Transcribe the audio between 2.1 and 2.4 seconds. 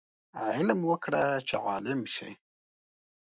شې